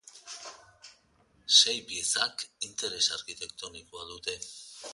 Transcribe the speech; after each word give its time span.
Sei 1.57 1.75
piezak 1.91 2.45
interes 2.69 3.05
arkitektonikoa 3.19 4.07
dute. 4.15 4.39